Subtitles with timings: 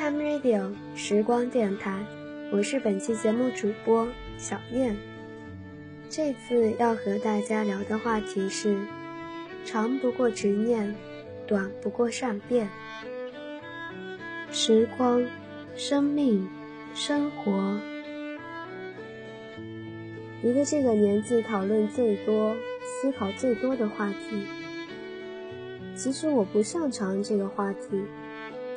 [0.00, 2.02] Time Radio 时光电台，
[2.50, 4.96] 我是本期节目主播小燕。
[6.08, 8.78] 这次要和大家聊的话题是：
[9.62, 10.94] 长不过执念，
[11.46, 12.66] 短不过善变。
[14.50, 15.22] 时光、
[15.76, 16.48] 生命、
[16.94, 17.78] 生活，
[20.42, 24.46] 一个这个年纪讨论最多、思考最多的话题。
[25.94, 28.02] 其实我不擅长这个话题。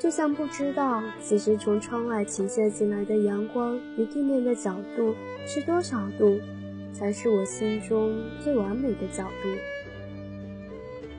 [0.03, 5.15] 就像不知道，此时从窗外倾泻进来的阳光与地面的角度
[5.47, 6.41] 是多少度，
[6.91, 9.49] 才是我心中最完美的角度。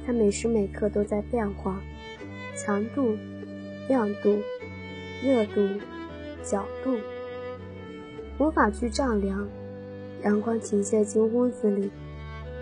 [0.05, 1.81] 它每时每刻都在变化，
[2.55, 3.17] 强度、
[3.89, 4.39] 亮度、
[5.23, 5.67] 热度、
[6.43, 6.99] 角度，
[8.39, 9.49] 无法去丈量。
[10.25, 11.91] 阳光倾泻进屋子里，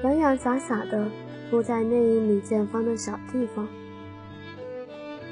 [0.04, 1.10] 洋洋洒洒的
[1.50, 3.66] 铺在那一米见方的小地方，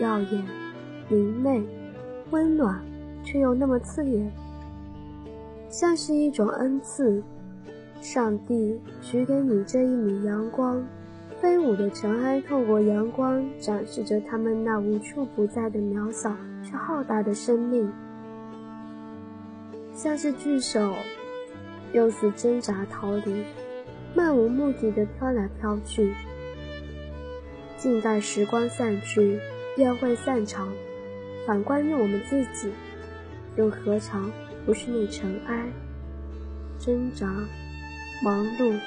[0.00, 0.59] 耀眼。
[1.10, 1.60] 明媚、
[2.30, 2.80] 温暖，
[3.25, 4.30] 却又那么刺眼，
[5.69, 7.22] 像是一种恩赐。
[8.00, 10.83] 上帝许给你这一米阳光，
[11.41, 17.92] 飞舞的尘埃透过阳光，展示着他们那无处不在的渺小却浩大的生命，
[19.92, 20.94] 像是巨手，
[21.92, 23.44] 又似挣扎逃离，
[24.14, 26.14] 漫无目的的飘来飘去。
[27.77, 29.41] 静待时光散去，
[29.77, 30.69] 宴会散场。
[31.46, 32.70] 反观于我们自己，
[33.56, 34.30] 又何尝
[34.64, 35.64] 不是那尘埃、
[36.78, 37.27] 挣扎、
[38.22, 38.78] 忙碌、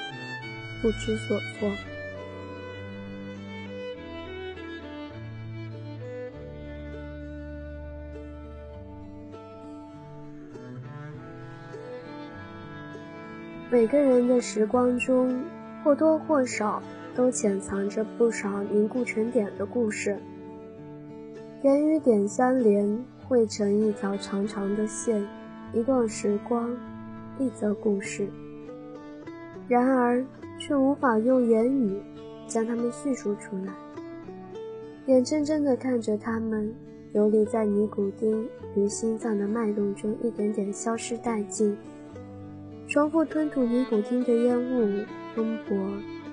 [0.80, 1.70] 不知所措？
[13.70, 15.44] 每个人的时光中，
[15.82, 16.80] 或多或少
[17.16, 20.16] 都潜藏着不少凝固成点的故事。
[21.64, 25.26] 点与点相连，汇成一条长长的线，
[25.72, 26.70] 一段时光，
[27.38, 28.28] 一则故事。
[29.66, 30.22] 然而，
[30.58, 31.98] 却无法用言语
[32.46, 33.72] 将它们叙述出来。
[35.06, 36.70] 眼睁睁地看着它们
[37.14, 41.74] 游离在尼古丁与心脏的脉动中，一点点消失殆尽。
[42.86, 45.02] 重复吞吐尼古丁的烟雾
[45.34, 45.78] 风波，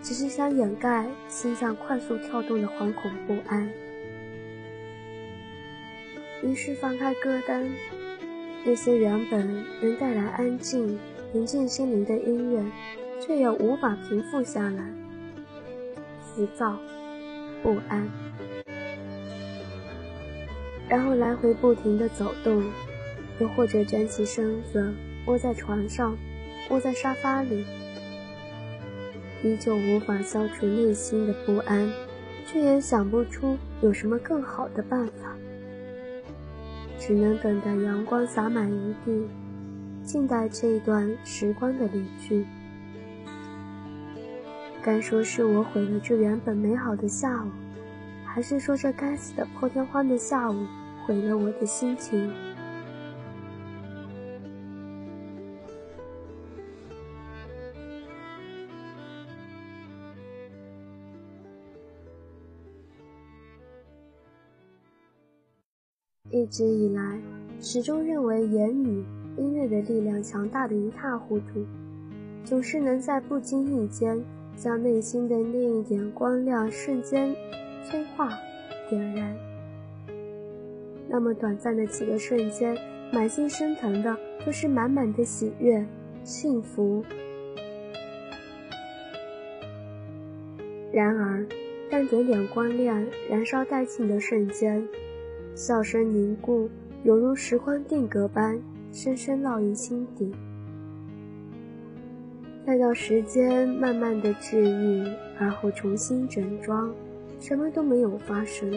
[0.02, 3.70] 只是想掩盖心脏快速跳动的惶恐不安。
[6.44, 7.70] 于是放开歌单，
[8.66, 10.98] 那些原本能带来安静、
[11.32, 12.64] 平静心灵的音乐，
[13.20, 14.84] 却也无法平复下来。
[16.34, 16.80] 浮躁、
[17.62, 18.10] 不安，
[20.88, 22.64] 然后来回不停地走动，
[23.40, 24.94] 又或者卷起身子
[25.28, 26.18] 窝在床上，
[26.70, 27.66] 窝在沙发里，
[29.44, 31.92] 依旧无法消除内心的不安，
[32.48, 35.36] 却也想不出有什么更好的办法。
[37.12, 39.28] 只能等待阳光洒满一地，
[40.02, 42.46] 静待这一段时光的离去。
[44.82, 47.50] 该说是我毁了这原本美好的下午，
[48.24, 50.66] 还是说这该死的破天荒的下午
[51.06, 52.32] 毁了我的心情？
[66.52, 67.18] 一直以来，
[67.62, 69.02] 始终认为言语、
[69.38, 71.66] 音乐的力量强大的一塌糊涂，
[72.44, 74.22] 总是能在不经意间
[74.58, 77.34] 将内心的那一点光亮瞬间
[77.86, 78.38] 催化、
[78.90, 79.34] 点燃。
[81.08, 82.78] 那么短暂的几个瞬间，
[83.14, 84.14] 满心升腾的
[84.46, 85.86] 都是满满的喜悦、
[86.26, 87.02] 幸福。
[90.92, 91.48] 然而，
[91.90, 94.86] 当点点光亮燃烧殆尽的瞬间，
[95.56, 96.70] 笑声凝固，
[97.04, 98.60] 犹如时光定格般，
[98.92, 100.32] 深深烙印心底。
[102.66, 105.04] 待到时间慢慢的治愈，
[105.40, 106.94] 而后重新整装，
[107.40, 108.72] 什么都没有发生。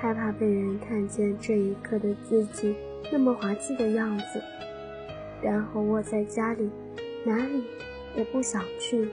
[0.00, 2.74] 害怕被人看见这一刻的自己
[3.12, 4.42] 那么滑稽的样子，
[5.42, 6.70] 然后窝在家里，
[7.24, 7.64] 哪里
[8.16, 9.08] 也不想去。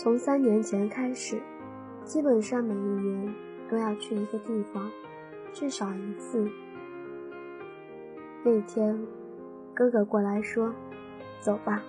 [0.00, 1.42] 从三年前开始，
[2.04, 3.34] 基本上每一年
[3.68, 4.88] 都要去一个地方，
[5.52, 6.48] 至少一次。
[8.44, 8.96] 那天，
[9.74, 10.72] 哥哥过来说
[11.42, 11.82] ：“走吧。”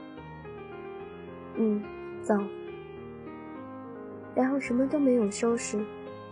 [1.54, 1.84] 嗯，
[2.24, 2.36] 走。
[4.34, 5.80] 然后什么都没有收拾，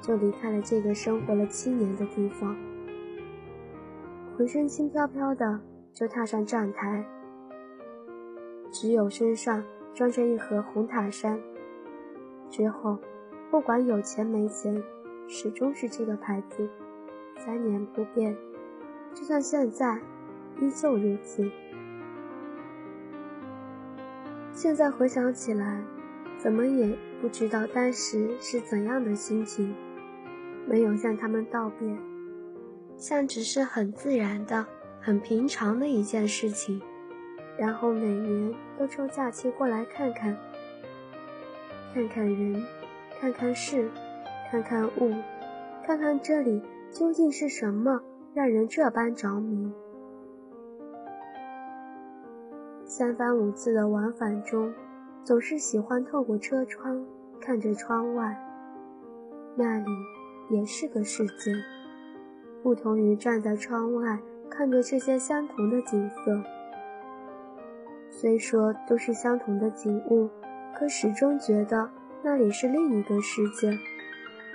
[0.02, 2.58] 就离开了这个生活了七年的地方。
[4.36, 5.60] 浑身轻飘飘的
[5.94, 7.06] 就踏上站台，
[8.72, 9.64] 只有身上
[9.94, 11.40] 装着一盒红塔山。
[12.50, 12.98] 之后，
[13.50, 14.82] 不管有钱没钱，
[15.28, 16.70] 始终是这个牌子，
[17.38, 18.36] 三年不变。
[19.14, 20.00] 就算现在，
[20.60, 21.50] 依旧如此。
[24.52, 25.84] 现在回想起来，
[26.38, 29.76] 怎么也不知道当时是怎样的心情。
[30.68, 31.98] 没有向他们道别，
[32.98, 34.66] 像只是很自然的、
[35.00, 36.82] 很平常的一件事情。
[37.58, 40.38] 然后每年都抽假期过来看看，
[41.94, 42.64] 看看人，
[43.20, 43.90] 看看事，
[44.52, 45.14] 看看物，
[45.86, 46.62] 看看这里
[46.92, 48.02] 究竟是什么
[48.34, 49.72] 让人这般着迷。
[52.86, 54.74] 三番五次的往返中，
[55.24, 57.06] 总是喜欢透过车窗
[57.42, 58.38] 看着窗外，
[59.56, 59.92] 那里。
[60.50, 61.54] 也是个世界，
[62.64, 64.18] 不同于站在窗外
[64.50, 66.42] 看着这些相同的景色。
[68.10, 70.30] 虽说都是相同的景物，
[70.78, 71.90] 可始终觉得
[72.22, 73.68] 那里是另一个世界，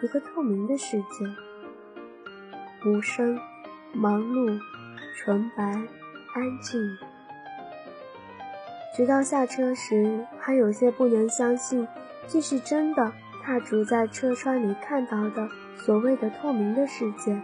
[0.03, 1.27] 一个透明的世界，
[2.87, 3.37] 无声、
[3.93, 4.57] 忙碌、
[5.17, 6.81] 纯白、安静。
[8.95, 11.89] 直到下车时，还有些不能相信，
[12.29, 13.13] 这是真的。
[13.43, 17.37] 踏足在车窗里看到的所谓的透明的世界，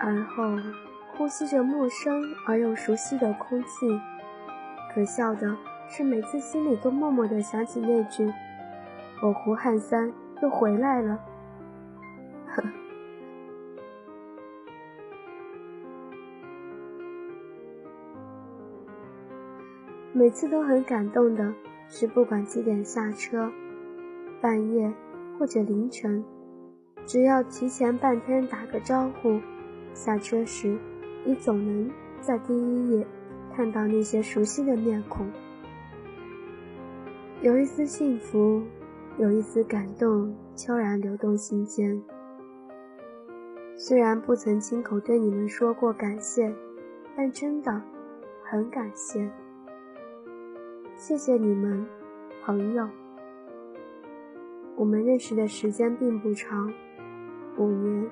[0.00, 0.58] 而后
[1.12, 4.00] 呼吸着陌生而又熟悉的空气。
[4.92, 5.56] 可笑的
[5.88, 8.32] 是，每次心里都默默的想起那句
[9.22, 10.12] ：“我胡汉三
[10.42, 11.18] 又回来了。”
[12.46, 12.62] 呵，
[20.12, 21.52] 每次都很感动的。
[21.90, 23.50] 是不管几点下车，
[24.42, 24.92] 半夜
[25.38, 26.22] 或者凌晨，
[27.06, 29.40] 只要提前半天打个招呼，
[29.94, 30.76] 下车时
[31.24, 31.90] 你总能
[32.20, 33.06] 在第一眼
[33.56, 35.26] 看到那些熟悉的面孔，
[37.40, 38.60] 有一丝幸福，
[39.16, 42.02] 有一丝感动悄然流动心间。
[43.76, 46.52] 虽然不曾亲口对你们说过感谢，
[47.16, 47.80] 但真的
[48.42, 49.30] 很感谢。
[50.96, 51.86] 谢谢你们，
[52.42, 52.88] 朋友。
[54.74, 56.72] 我们认识的时间并不长，
[57.56, 58.04] 五年；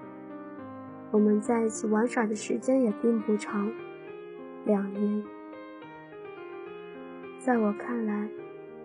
[1.11, 3.73] 我们在一起玩耍的时间也并不长，
[4.65, 5.25] 两年。
[7.41, 8.29] 在我看来，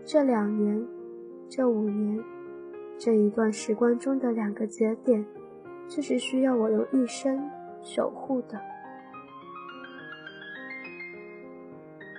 [0.05, 0.85] 这两年、
[1.49, 2.23] 这五年、
[2.97, 5.25] 这一段时光中的两个节点，
[5.87, 7.49] 却是需要我用一生
[7.81, 8.59] 守护的。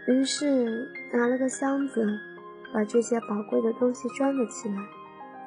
[0.09, 2.07] 于是拿了个箱子，
[2.73, 4.75] 把这些宝贵的东西装了起来，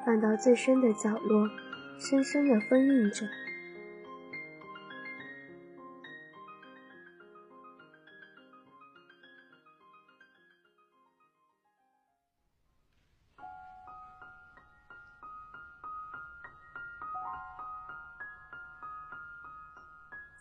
[0.04, 1.48] 放到最深的角落，
[1.98, 3.26] 深深的封印着。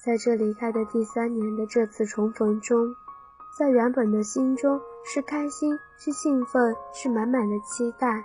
[0.05, 2.95] 在这离开的第三年的这次重逢中。
[3.57, 8.23] 在原本的心中是开心，是兴奋，是满满的期待。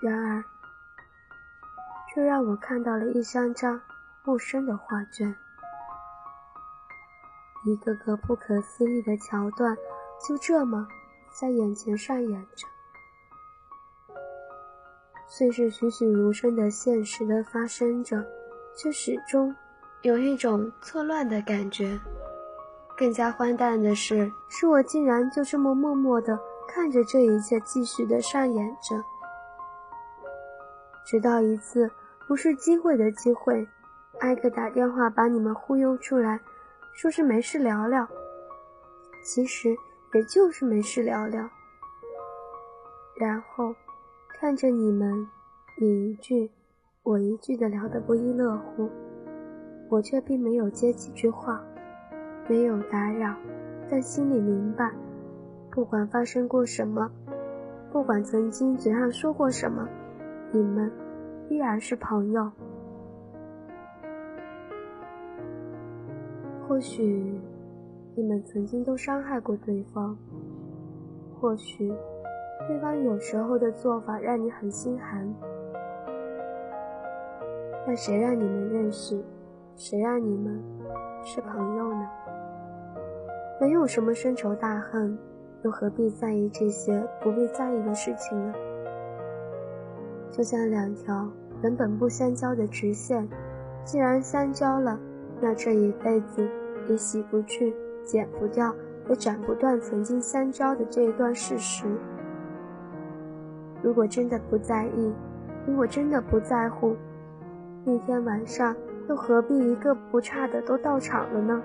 [0.00, 0.42] 然而，
[2.12, 3.80] 却让我看到了一张张
[4.24, 5.36] 陌生的画卷，
[7.64, 9.76] 一个个不可思议的桥段
[10.26, 10.88] 就这么
[11.30, 12.66] 在眼前上演着。
[15.28, 18.26] 虽是栩栩如生的现实的发生着，
[18.76, 19.54] 却始终
[20.02, 21.98] 有一种错乱的感觉。
[22.96, 26.38] 更加荒诞的是，是我竟然就这么默默地
[26.68, 29.02] 看着这一切继续的上演着，
[31.04, 31.90] 直到一次
[32.28, 33.66] 不是机会的机会，
[34.20, 36.38] 艾克打电话把你们忽悠出来，
[36.92, 38.06] 说是没事聊聊，
[39.24, 39.74] 其实
[40.14, 41.48] 也就是没事聊聊，
[43.16, 43.74] 然后
[44.28, 45.28] 看着你们
[45.80, 46.50] 你一句
[47.04, 48.88] 我一句的聊得不亦乐乎，
[49.88, 51.60] 我却并没有接几句话。
[52.48, 53.34] 没有打扰，
[53.90, 54.88] 但心里明白，
[55.70, 57.10] 不管发生过什么，
[57.90, 59.88] 不管曾经嘴上说过什么，
[60.52, 60.92] 你们
[61.48, 62.48] 依然是朋友。
[66.68, 67.36] 或许
[68.14, 70.16] 你们曾经都伤害过对方，
[71.40, 71.92] 或许
[72.68, 75.32] 对方有时候的做法让你很心寒，
[77.86, 79.20] 那谁让你们认识，
[79.74, 80.62] 谁让你们
[81.24, 82.08] 是朋友呢？
[83.60, 85.18] 没有什么深仇大恨，
[85.64, 88.54] 又何必在意这些不必在意的事情呢？
[90.30, 91.28] 就像两条
[91.62, 93.28] 原本不相交的直线，
[93.84, 94.98] 既然相交了，
[95.40, 96.48] 那这一辈子
[96.88, 97.74] 也洗不去、
[98.04, 98.72] 剪不掉、
[99.08, 101.84] 也斩不断曾经相交的这一段事实。
[103.82, 105.12] 如果真的不在意，
[105.66, 106.96] 如果真的不在乎，
[107.84, 108.74] 那天晚上
[109.08, 111.62] 又何必一个不差的都到场了呢？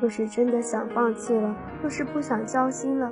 [0.00, 3.10] 若是真的想放弃了，若是不想交心了，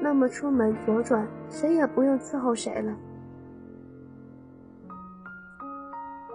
[0.00, 2.92] 那么出门左转，谁也不用伺候谁了。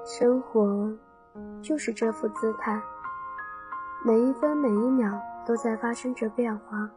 [0.03, 0.91] 生活
[1.61, 2.81] 就是这副姿态，
[4.03, 6.89] 每一分每一秒都在发生着变化，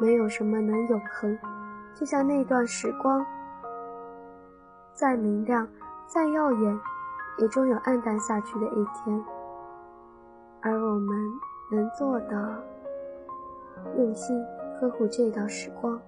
[0.00, 1.38] 没有什么能永恒。
[1.94, 3.24] 就像那段时光，
[4.92, 5.68] 再明亮、
[6.08, 6.80] 再耀眼，
[7.38, 9.24] 也终有暗淡下去的一天。
[10.60, 11.32] 而我们
[11.70, 12.62] 能做的，
[13.98, 14.42] 用心
[14.80, 16.00] 呵护这道时光，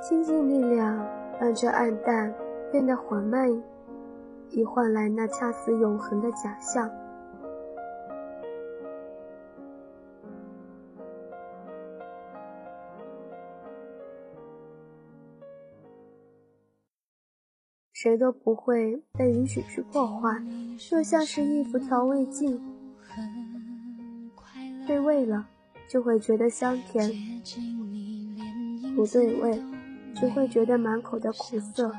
[0.00, 1.06] 倾尽力量
[1.40, 2.32] 让这暗淡
[2.72, 3.50] 变得缓慢，
[4.50, 6.90] 以换来那恰似永恒的假象。
[18.04, 20.38] 谁都不会被允许去破坏，
[20.90, 22.60] 就像是一副调味剂，
[24.86, 25.48] 对味了
[25.88, 27.10] 就会觉得香甜，
[28.94, 29.58] 不对味
[30.20, 31.90] 就会觉得满口的苦涩，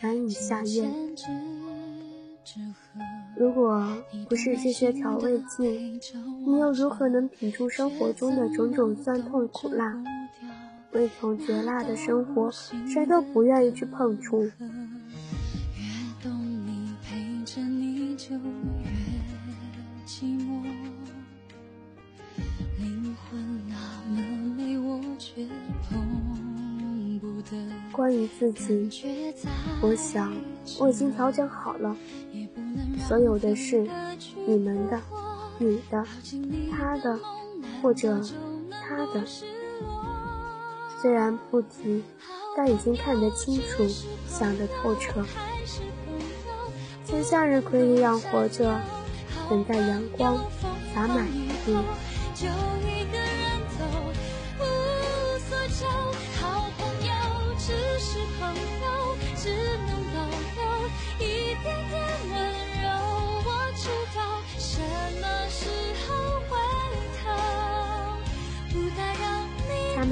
[0.00, 0.88] 难以下咽。
[3.36, 3.84] 如果
[4.28, 6.00] 不是这些调味剂，
[6.46, 9.92] 你又如何能品出生活中的种种酸痛苦辣？
[10.92, 12.48] 味同嚼蜡的生活，
[12.86, 14.48] 谁都不愿意去碰触。
[27.98, 28.88] 关于自己，
[29.82, 30.32] 我想
[30.78, 31.96] 我已经调整好了。
[33.08, 33.84] 所有的事，
[34.46, 35.00] 你们的、
[35.58, 36.04] 你的、
[36.70, 37.18] 他的，
[37.82, 38.20] 或者
[38.70, 39.24] 他的，
[41.02, 42.04] 虽然不提，
[42.56, 43.84] 但已经看得清楚，
[44.28, 45.24] 想得透彻。
[47.04, 48.80] 像向日葵一样活着，
[49.50, 50.38] 等待阳光
[50.94, 51.76] 洒满一地。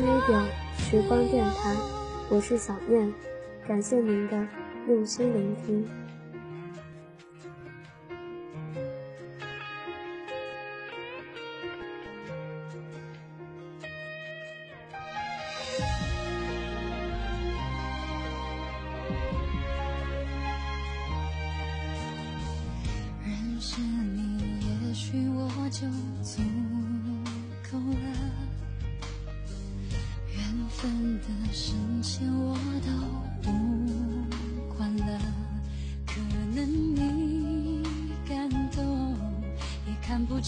[0.06, 0.40] 微表
[0.78, 1.74] 时光电台，
[2.28, 3.12] 我是小燕，
[3.66, 4.46] 感谢您的
[4.86, 5.84] 用心聆听。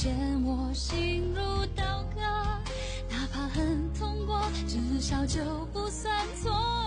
[0.00, 0.14] 见
[0.44, 2.20] 我心如刀割，
[3.10, 5.40] 哪怕很痛过，至少就
[5.72, 6.77] 不算错。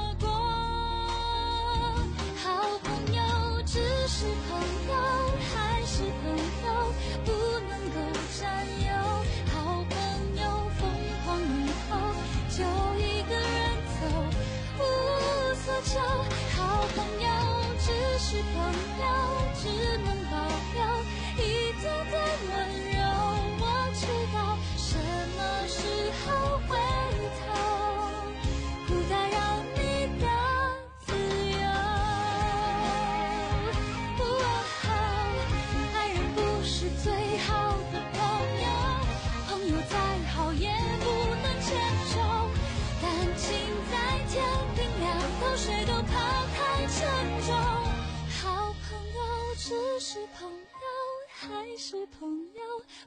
[50.38, 50.88] 朋友，
[51.27, 52.61] 还是朋友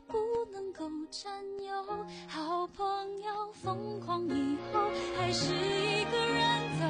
[0.07, 0.19] 不
[0.52, 2.07] 能够占有。
[2.28, 4.81] 好朋友疯狂以后，
[5.16, 6.85] 还是一个人走。